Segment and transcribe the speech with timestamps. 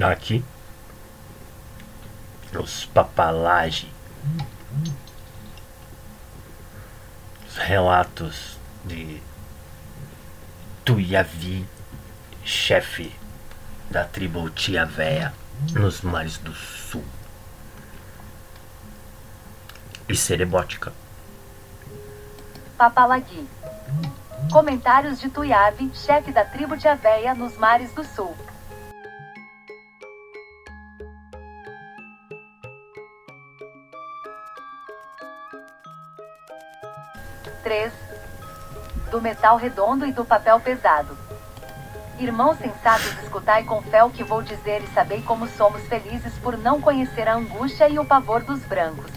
[0.00, 0.44] Aqui,
[2.58, 3.90] os papalage,
[7.46, 9.22] os relatos de
[10.84, 11.66] Tuiavi,
[12.44, 13.14] chefe
[13.90, 15.32] da tribo Tia Véia
[15.72, 17.04] nos mares do sul.
[20.08, 20.92] E cerebótica.
[22.76, 23.48] Papalagui.
[24.50, 28.36] Comentários de Tuiave, chefe da tribo de Aveia nos mares do sul.
[37.62, 37.92] Três.
[39.10, 41.16] Do metal redondo e do papel pesado.
[42.18, 46.58] Irmãos sensatos, escutai com fé o que vou dizer e sabei como somos felizes por
[46.58, 49.10] não conhecer a angústia e o pavor dos brancos.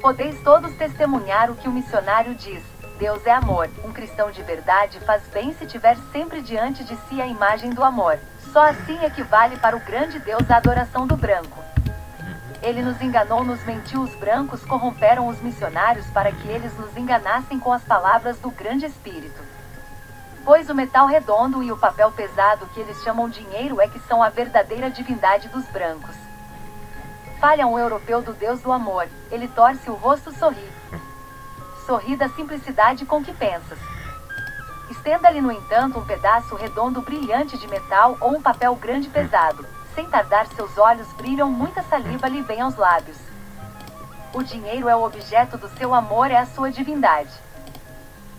[0.00, 2.62] Podeis todos testemunhar o que o missionário diz.
[2.98, 3.70] Deus é amor.
[3.82, 7.82] Um cristão de verdade faz bem se tiver sempre diante de si a imagem do
[7.82, 8.18] amor.
[8.52, 11.69] Só assim equivale para o grande Deus a adoração do branco.
[12.62, 17.58] Ele nos enganou, nos mentiu, os brancos corromperam os missionários para que eles nos enganassem
[17.58, 19.40] com as palavras do grande Espírito.
[20.44, 24.22] Pois o metal redondo e o papel pesado que eles chamam dinheiro é que são
[24.22, 26.14] a verdadeira divindade dos brancos.
[27.40, 30.70] Falha um europeu do Deus do amor, ele torce o rosto sorri.
[31.86, 33.78] Sorri da simplicidade com que pensas.
[34.90, 39.64] Estenda-lhe, no entanto, um pedaço redondo brilhante de metal ou um papel grande pesado.
[40.00, 43.18] Sem tardar, seus olhos brilham, muita saliva lhe vem aos lábios.
[44.32, 47.28] O dinheiro é o objeto do seu amor, é a sua divindade.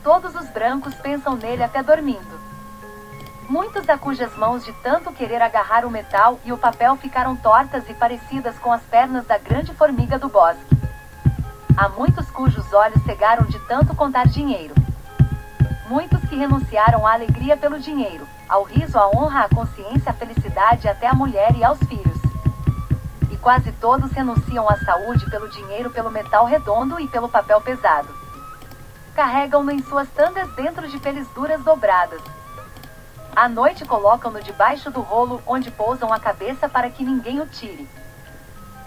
[0.04, 2.42] Todos os brancos pensam nele até dormindo.
[3.48, 7.88] Muitos a cujas mãos de tanto querer agarrar o metal e o papel ficaram tortas
[7.88, 10.66] e parecidas com as pernas da grande formiga do bosque.
[11.78, 14.74] Há muitos cujos olhos cegaram de tanto contar dinheiro.
[15.88, 20.86] Muitos que renunciaram à alegria pelo dinheiro, ao riso, à honra, à consciência, à felicidade,
[20.86, 22.20] até à mulher e aos filhos.
[23.32, 28.10] E quase todos renunciam à saúde pelo dinheiro, pelo metal redondo e pelo papel pesado.
[29.16, 32.22] Carregam-no em suas tangas dentro de peles duras dobradas.
[33.34, 37.88] À noite colocam-no debaixo do rolo onde pousam a cabeça para que ninguém o tire.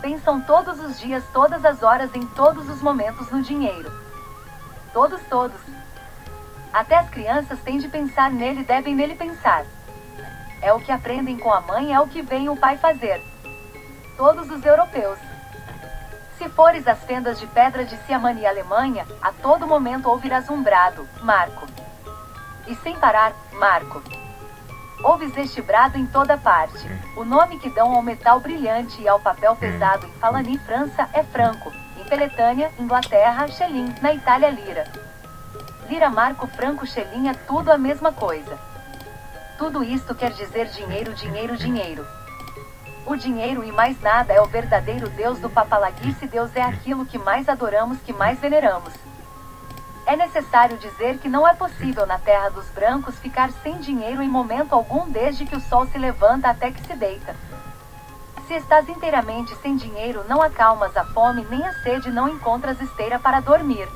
[0.02, 3.90] Pensam todos os dias, todas as horas, em todos os momentos no dinheiro.
[4.92, 5.58] Todos, todos.
[6.74, 9.64] Até as crianças têm de pensar nele, devem nele pensar.
[10.60, 13.22] É o que aprendem com a mãe, é o que veem o pai fazer.
[14.16, 15.20] Todos os europeus.
[16.36, 20.64] Se fores às fendas de pedra de Siamani e Alemanha, a todo momento ouvirás um
[20.64, 21.64] brado, Marco.
[22.66, 24.02] E sem parar, Marco.
[25.04, 26.88] Ouves este brado em toda parte.
[27.16, 31.22] O nome que dão ao metal brilhante e ao papel pesado em Falani, França, é
[31.22, 31.72] franco.
[31.96, 33.94] Em Peletânia, Inglaterra, Schelin.
[34.02, 35.03] Na Itália, lira.
[35.94, 38.58] Lira, marco, franco, Schelin é tudo a mesma coisa.
[39.56, 42.04] Tudo isto quer dizer dinheiro, dinheiro, dinheiro.
[43.06, 46.26] O dinheiro e mais nada é o verdadeiro Deus do Papalaguice.
[46.26, 48.92] Deus é aquilo que mais adoramos, que mais veneramos.
[50.04, 54.28] É necessário dizer que não é possível na terra dos brancos ficar sem dinheiro em
[54.28, 57.36] momento algum desde que o sol se levanta até que se deita.
[58.48, 63.16] Se estás inteiramente sem dinheiro, não acalmas a fome nem a sede, não encontras esteira
[63.16, 63.88] para dormir.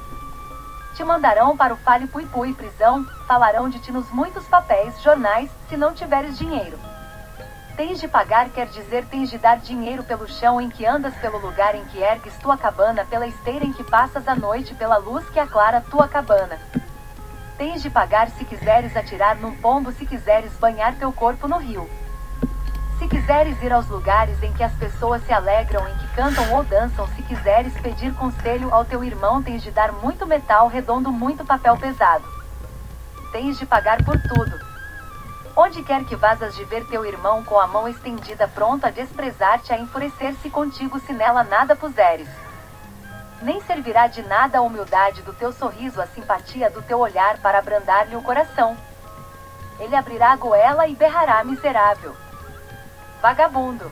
[0.98, 5.48] Te mandarão para o Fale Pui Pui prisão, falarão de ti nos muitos papéis, jornais,
[5.68, 6.76] se não tiveres dinheiro.
[7.76, 11.38] Tens de pagar quer dizer tens de dar dinheiro pelo chão em que andas, pelo
[11.38, 15.24] lugar em que ergues tua cabana, pela esteira em que passas a noite, pela luz
[15.30, 16.58] que aclara tua cabana.
[17.56, 21.88] Tens de pagar se quiseres atirar num pombo, se quiseres banhar teu corpo no rio.
[22.98, 26.64] Se quiseres ir aos lugares em que as pessoas se alegram, em que cantam ou
[26.64, 31.44] dançam, se quiseres pedir conselho ao teu irmão, tens de dar muito metal redondo, muito
[31.44, 32.24] papel pesado.
[33.30, 34.58] Tens de pagar por tudo.
[35.54, 39.72] Onde quer que vazas de ver teu irmão com a mão estendida pronto a desprezar-te,
[39.72, 42.28] a enfurecer-se contigo se nela nada puseres.
[43.40, 47.60] Nem servirá de nada a humildade do teu sorriso, a simpatia do teu olhar para
[47.60, 48.76] abrandar-lhe o coração.
[49.78, 52.16] Ele abrirá a goela e berrará miserável.
[53.20, 53.90] Vagabundo.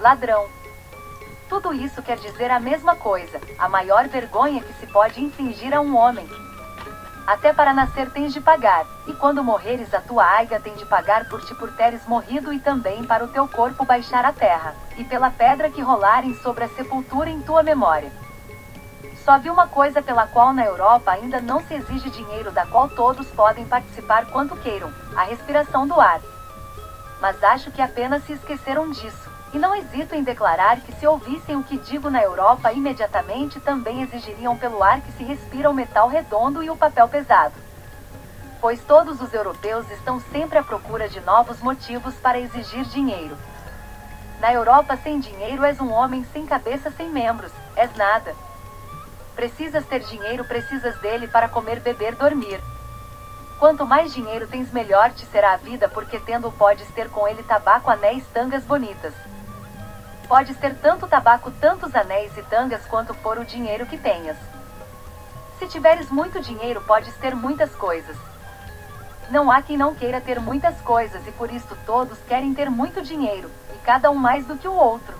[0.00, 0.46] Ladrão.
[1.48, 5.80] Tudo isso quer dizer a mesma coisa, a maior vergonha que se pode infligir a
[5.80, 6.28] um homem.
[7.24, 11.28] Até para nascer tens de pagar, e quando morreres a tua aiga tem de pagar
[11.28, 15.04] por ti por teres morrido e também para o teu corpo baixar a terra, e
[15.04, 18.10] pela pedra que rolarem sobre a sepultura em tua memória.
[19.24, 22.88] Só vi uma coisa pela qual na Europa ainda não se exige dinheiro da qual
[22.88, 26.20] todos podem participar quanto queiram, a respiração do ar.
[27.20, 31.56] Mas acho que apenas se esqueceram disso, e não hesito em declarar que se ouvissem
[31.56, 36.08] o que digo na Europa imediatamente também exigiriam pelo ar que se respira o metal
[36.08, 37.54] redondo e o papel pesado.
[38.60, 43.36] pois todos os europeus estão sempre à procura de novos motivos para exigir dinheiro.
[44.40, 48.34] Na Europa, sem dinheiro és um homem sem cabeça, sem membros, és nada.
[49.34, 52.60] Precisas ter dinheiro, precisas dele para comer, beber, dormir.
[53.58, 57.42] Quanto mais dinheiro tens, melhor te será a vida, porque tendo podes ter com ele
[57.42, 59.14] tabaco, anéis, tangas bonitas.
[60.28, 64.36] Podes ter tanto tabaco, tantos anéis e tangas quanto for o dinheiro que tenhas.
[65.58, 68.16] Se tiveres muito dinheiro, podes ter muitas coisas.
[69.30, 73.00] Não há quem não queira ter muitas coisas, e por isso todos querem ter muito
[73.00, 75.14] dinheiro, e cada um mais do que o outro.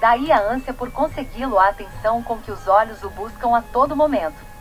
[0.00, 3.94] Daí a ânsia por consegui-lo, a atenção com que os olhos o buscam a todo
[3.94, 4.55] momento.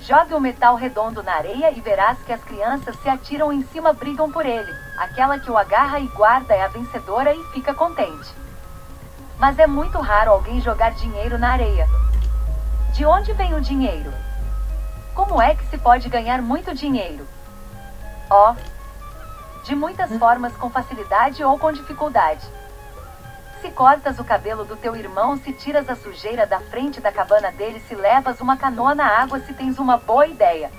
[0.00, 3.92] Jogue o metal redondo na areia e verás que as crianças se atiram em cima,
[3.92, 4.72] brigam por ele.
[4.96, 8.32] Aquela que o agarra e guarda é a vencedora e fica contente.
[9.38, 11.86] Mas é muito raro alguém jogar dinheiro na areia.
[12.92, 14.12] De onde vem o dinheiro?
[15.14, 17.26] Como é que se pode ganhar muito dinheiro?
[18.30, 22.46] Ó, oh, de muitas formas com facilidade ou com dificuldade.
[23.60, 27.50] Se cortas o cabelo do teu irmão, se tiras a sujeira da frente da cabana
[27.50, 30.70] dele, se levas uma canoa na água, se tens uma boa ideia.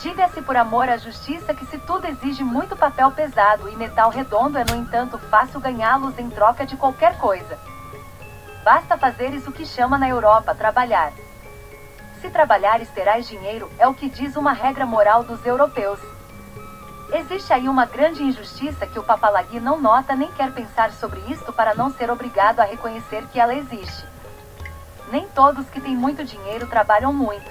[0.00, 4.58] Diga-se por amor à justiça que se tudo exige muito papel pesado e metal redondo
[4.58, 7.58] é no entanto fácil ganhá-los em troca de qualquer coisa.
[8.62, 11.12] Basta fazeres o que chama na Europa trabalhar.
[12.20, 15.98] Se trabalhares terás dinheiro, é o que diz uma regra moral dos europeus.
[17.12, 21.52] Existe aí uma grande injustiça que o Papalagui não nota nem quer pensar sobre isto
[21.52, 24.06] para não ser obrigado a reconhecer que ela existe.
[25.10, 27.50] Nem todos que têm muito dinheiro trabalham muito.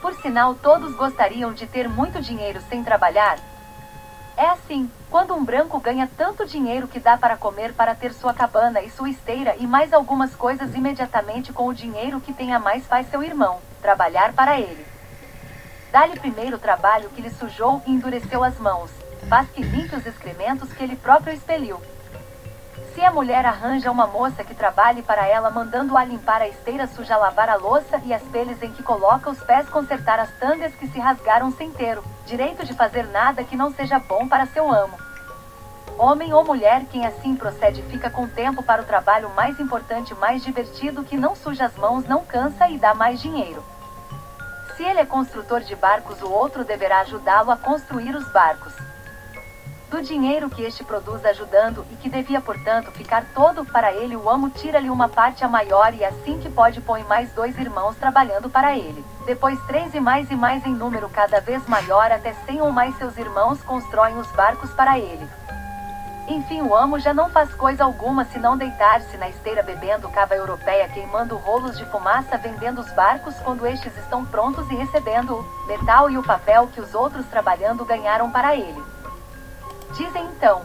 [0.00, 3.38] Por sinal, todos gostariam de ter muito dinheiro sem trabalhar?
[4.36, 8.32] É assim, quando um branco ganha tanto dinheiro que dá para comer para ter sua
[8.32, 12.60] cabana e sua esteira e mais algumas coisas imediatamente com o dinheiro que tem a
[12.60, 14.93] mais faz seu irmão, trabalhar para ele.
[15.94, 18.90] Dá-lhe primeiro o trabalho que lhe sujou e endureceu as mãos.
[19.28, 21.80] Faz que limpe os excrementos que ele próprio expeliu.
[22.92, 27.16] Se a mulher arranja uma moça que trabalhe para ela, mandando-a limpar a esteira suja,
[27.16, 30.88] lavar a louça e as peles em que coloca os pés, consertar as tangas que
[30.88, 34.68] se rasgaram sem ter o direito de fazer nada que não seja bom para seu
[34.68, 34.98] amo.
[35.96, 40.42] Homem ou mulher, quem assim procede fica com tempo para o trabalho mais importante, mais
[40.42, 43.62] divertido, que não suja as mãos, não cansa e dá mais dinheiro.
[44.76, 48.74] Se ele é construtor de barcos, o outro deverá ajudá-lo a construir os barcos.
[49.88, 54.28] Do dinheiro que este produz ajudando e que devia, portanto, ficar todo para ele, o
[54.28, 58.50] amo tira-lhe uma parte a maior e assim que pode põe mais dois irmãos trabalhando
[58.50, 59.04] para ele.
[59.24, 62.96] Depois três e mais e mais em número cada vez maior até cem ou mais
[62.98, 65.28] seus irmãos constroem os barcos para ele.
[66.26, 70.88] Enfim, o amo já não faz coisa alguma senão deitar-se na esteira bebendo cava europeia,
[70.88, 76.10] queimando rolos de fumaça, vendendo os barcos quando estes estão prontos e recebendo o metal
[76.10, 78.82] e o papel que os outros trabalhando ganharam para ele.
[79.92, 80.62] Dizem então.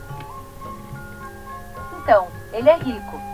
[2.02, 3.29] Então, ele é rico.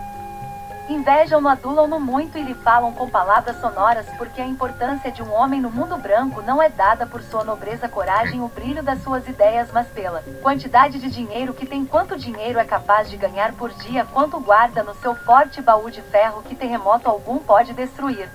[0.88, 5.60] Invejam-no, adulam-no muito e lhe falam com palavras sonoras, porque a importância de um homem
[5.60, 9.68] no mundo branco não é dada por sua nobreza, coragem, o brilho das suas ideias,
[9.72, 14.06] mas pela quantidade de dinheiro que tem, quanto dinheiro é capaz de ganhar por dia,
[14.12, 18.28] quanto guarda no seu forte baú de ferro que terremoto algum pode destruir.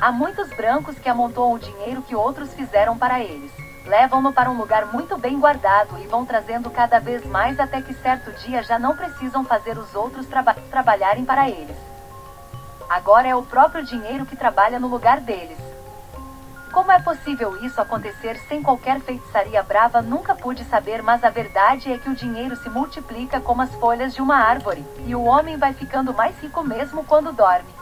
[0.00, 4.58] Há muitos brancos que amontoam o dinheiro que outros fizeram para eles levam-no para um
[4.58, 8.78] lugar muito bem guardado e vão trazendo cada vez mais até que certo dia já
[8.78, 11.76] não precisam fazer os outros traba trabalharem para eles.
[12.88, 15.58] Agora é o próprio dinheiro que trabalha no lugar deles.
[16.70, 20.02] Como é possível isso acontecer sem qualquer feitiçaria brava?
[20.02, 24.14] Nunca pude saber, mas a verdade é que o dinheiro se multiplica como as folhas
[24.14, 27.77] de uma árvore, e o homem vai ficando mais rico mesmo quando dorme.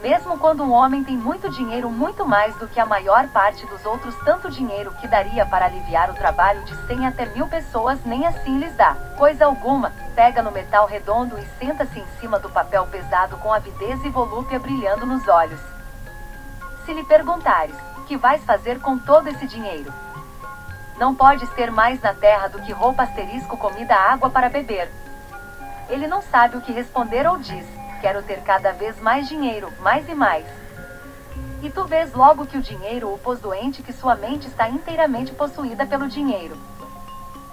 [0.00, 3.84] Mesmo quando um homem tem muito dinheiro, muito mais do que a maior parte dos
[3.84, 8.24] outros, tanto dinheiro que daria para aliviar o trabalho de 100 até mil pessoas, nem
[8.24, 8.94] assim lhes dá.
[9.16, 14.04] Coisa alguma, pega no metal redondo e senta-se em cima do papel pesado com avidez
[14.04, 15.60] e volúpia brilhando nos olhos.
[16.86, 17.74] Se lhe perguntares,
[18.06, 19.92] que vais fazer com todo esse dinheiro?
[20.96, 24.88] Não podes ter mais na terra do que roupa asterisco comida água para beber.
[25.88, 30.08] Ele não sabe o que responder ou diz quero ter cada vez mais dinheiro, mais
[30.08, 30.46] e mais.
[31.62, 35.32] E tu vês logo que o dinheiro o pôs doente, que sua mente está inteiramente
[35.32, 36.56] possuída pelo dinheiro.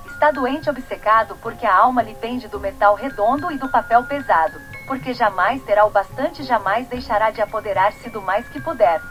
[0.06, 4.60] Está doente obcecado porque a alma lhe pende do metal redondo e do papel pesado,
[4.88, 9.02] porque jamais terá o bastante, jamais deixará de apoderar-se do mais que puder.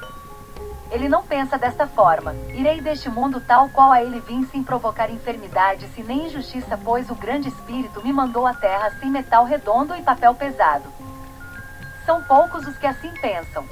[0.90, 2.34] Ele não pensa desta forma.
[2.54, 7.10] Irei deste mundo tal qual a ele vim sem provocar enfermidade, se nem injustiça, pois
[7.10, 10.84] o grande espírito me mandou à terra sem metal redondo e papel pesado.
[12.04, 13.64] São poucos os que assim pensam.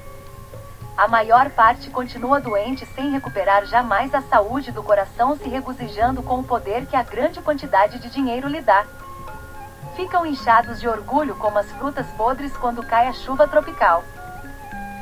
[0.96, 6.40] A maior parte continua doente sem recuperar jamais a saúde do coração, se regozijando com
[6.40, 8.84] o poder que a grande quantidade de dinheiro lhe dá.
[9.96, 14.04] Ficam inchados de orgulho como as frutas podres quando cai a chuva tropical.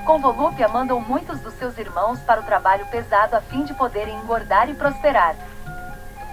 [0.04, 4.16] Com volúpia mandam muitos dos seus irmãos para o trabalho pesado a fim de poderem
[4.16, 5.36] engordar e prosperar.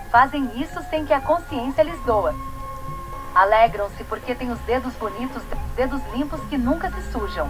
[0.10, 2.34] Fazem isso sem que a consciência lhes doa.
[3.38, 5.44] Alegram-se porque têm os dedos bonitos,
[5.75, 7.48] dedos limpos que nunca se sujam.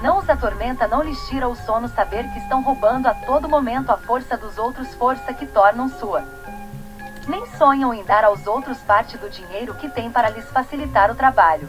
[0.00, 3.90] Não os atormenta, não lhes tira o sono saber que estão roubando a todo momento
[3.90, 6.24] a força dos outros, força que tornam sua.
[7.28, 11.14] Nem sonham em dar aos outros parte do dinheiro que têm para lhes facilitar o
[11.14, 11.68] trabalho.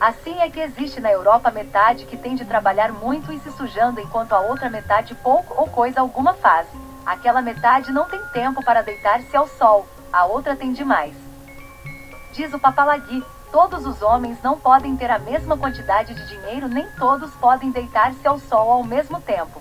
[0.00, 4.00] Assim é que existe na Europa metade que tem de trabalhar muito e se sujando
[4.00, 6.66] enquanto a outra metade pouco ou coisa alguma faz.
[7.06, 11.19] Aquela metade não tem tempo para deitar-se ao sol, a outra tem demais.
[12.32, 16.86] Diz o Papalagui, Todos os homens não podem ter a mesma quantidade de dinheiro, nem
[16.92, 19.60] todos podem deitar-se ao sol ao mesmo tempo.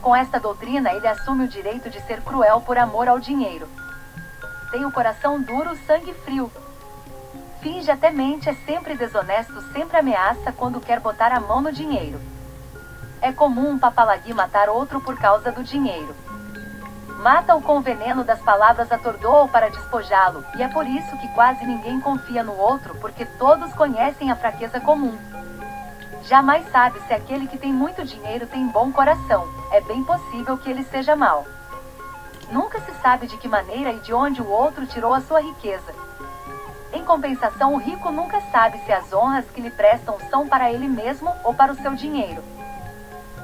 [0.00, 3.68] Com esta doutrina, ele assume o direito de ser cruel por amor ao dinheiro.
[4.70, 6.50] Tem o coração duro, sangue frio.
[7.60, 12.18] Finge até mente, é sempre desonesto, sempre ameaça quando quer botar a mão no dinheiro.
[13.20, 16.14] É comum um papalagui matar outro por causa do dinheiro.
[17.18, 21.66] Mata-o com o veneno das palavras, atordoa-o para despojá-lo, e é por isso que quase
[21.66, 25.18] ninguém confia no outro, porque todos conhecem a fraqueza comum.
[26.22, 30.70] Jamais sabe se aquele que tem muito dinheiro tem bom coração, é bem possível que
[30.70, 31.44] ele seja mau.
[32.52, 35.92] Nunca se sabe de que maneira e de onde o outro tirou a sua riqueza.
[36.92, 40.86] Em compensação, o rico nunca sabe se as honras que lhe prestam são para ele
[40.86, 42.44] mesmo ou para o seu dinheiro.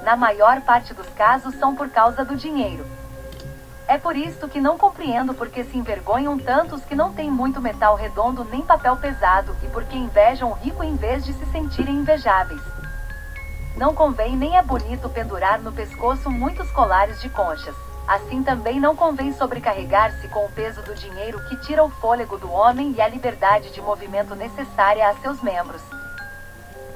[0.04, 2.93] Na maior parte dos casos, são por causa do dinheiro.
[3.86, 7.94] É por isto que não compreendo porque se envergonham tantos que não têm muito metal
[7.96, 12.62] redondo nem papel pesado e porque invejam o rico em vez de se sentirem invejáveis.
[13.76, 17.74] Não convém nem é bonito pendurar no pescoço muitos colares de conchas.
[18.08, 22.50] Assim também não convém sobrecarregar-se com o peso do dinheiro que tira o fôlego do
[22.50, 25.82] homem e a liberdade de movimento necessária a seus membros.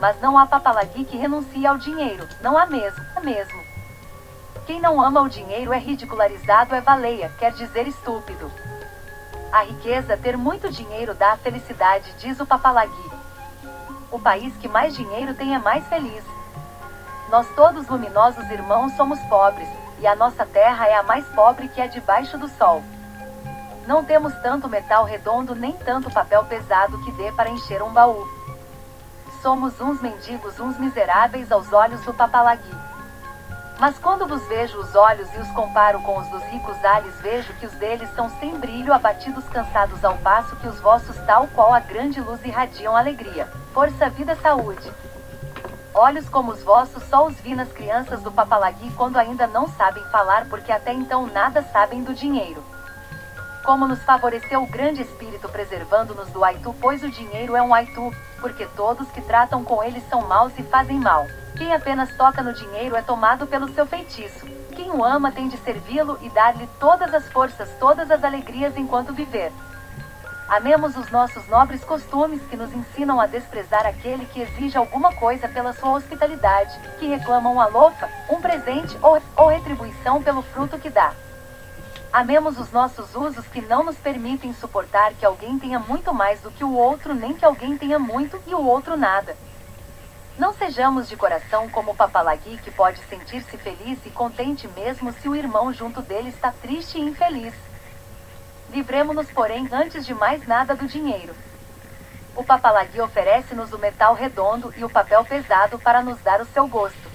[0.01, 3.78] Mas não há papalagui que renuncie ao dinheiro, não há mesmo, há mesmo.
[4.69, 8.53] Quem não ama o dinheiro é ridicularizado, é baleia, quer dizer estúpido.
[9.51, 13.11] A riqueza, ter muito dinheiro dá felicidade, diz o Papalagui.
[14.11, 16.23] O país que mais dinheiro tem é mais feliz.
[17.31, 19.67] Nós todos luminosos irmãos somos pobres,
[20.01, 22.83] e a nossa terra é a mais pobre que é debaixo do sol.
[23.87, 28.23] Não temos tanto metal redondo nem tanto papel pesado que dê para encher um baú.
[29.41, 32.98] Somos uns mendigos, uns miseráveis aos olhos do Papalagui.
[33.79, 37.53] Mas quando vos vejo os olhos e os comparo com os dos ricos ales, vejo
[37.55, 41.73] que os deles são sem brilho, abatidos, cansados, ao passo que os vossos, tal qual
[41.73, 44.93] a grande luz, irradiam alegria, força, vida, saúde.
[45.95, 50.03] Olhos como os vossos só os vi nas crianças do Papalagui quando ainda não sabem
[50.07, 52.63] falar, porque até então nada sabem do dinheiro.
[53.69, 58.11] Como nos favoreceu o grande espírito preservando-nos do Aitu, pois o dinheiro é um Aitu,
[58.41, 61.27] porque todos que tratam com ele são maus e fazem mal.
[61.55, 64.47] Quem apenas toca no dinheiro é tomado pelo seu feitiço.
[64.75, 69.13] Quem o ama tem de servi-lo e dar-lhe todas as forças, todas as alegrias enquanto
[69.13, 69.53] viver.
[70.49, 75.47] Amemos os nossos nobres costumes que nos ensinam a desprezar aquele que exige alguma coisa
[75.47, 80.89] pela sua hospitalidade, que reclama uma lofa, um presente ou, ou retribuição pelo fruto que
[80.89, 81.13] dá.
[82.11, 86.51] Amemos os nossos usos que não nos permitem suportar que alguém tenha muito mais do
[86.51, 89.37] que o outro, nem que alguém tenha muito e o outro nada.
[90.39, 95.29] Não sejamos de coração como o papalagui que pode sentir-se feliz e contente mesmo se
[95.29, 97.53] o irmão junto dele está triste e infeliz.
[98.71, 101.35] Livremos-nos, porém, antes de mais nada do dinheiro.
[102.35, 106.67] O papalagui oferece-nos o metal redondo e o papel pesado para nos dar o seu
[106.67, 107.11] gosto.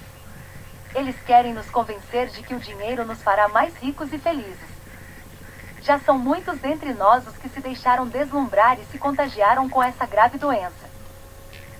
[0.93, 4.73] Eles querem nos convencer de que o dinheiro nos fará mais ricos e felizes.
[5.83, 10.05] Já são muitos dentre nós os que se deixaram deslumbrar e se contagiaram com essa
[10.05, 10.89] grave doença.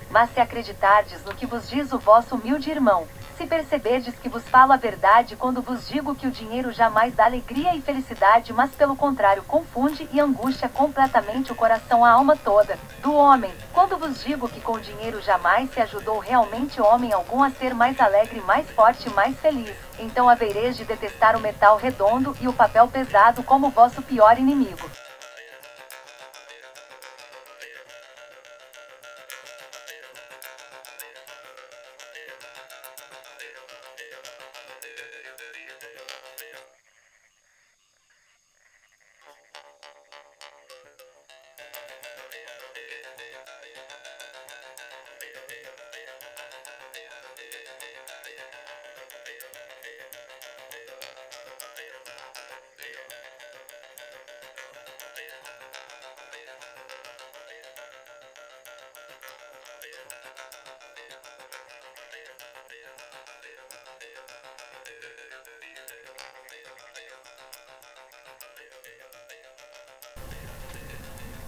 [0.10, 3.08] Mas se acreditardes no que vos diz o vosso humilde irmão,
[3.38, 7.26] se perceberdes que vos falo a verdade quando vos digo que o dinheiro jamais dá
[7.26, 12.78] alegria e felicidade, mas pelo contrário confunde e angustia completamente o coração, a alma toda,
[13.02, 17.44] do homem, quando vos digo que com o dinheiro jamais se ajudou realmente homem algum
[17.44, 22.36] a ser mais alegre, mais forte mais feliz, então havereis de detestar o metal redondo
[22.40, 24.90] e o papel pesado como vosso pior inimigo.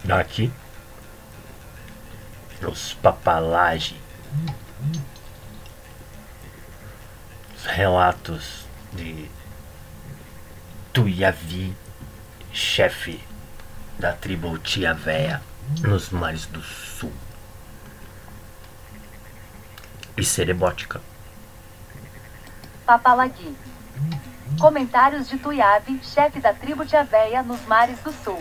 [0.08, 0.52] Aqui,
[2.62, 4.00] os papalage,
[7.56, 9.28] os relatos de
[10.92, 11.76] Tuiavi,
[12.52, 13.20] chefe
[13.98, 15.42] da tribo Tia Véia
[15.80, 17.12] nos mares do sul.
[20.16, 21.00] E cerebótica.
[22.86, 23.56] Papalagui.
[24.60, 28.40] Comentários de Tuiabe, chefe da tribo Tia Véia nos mares do sul.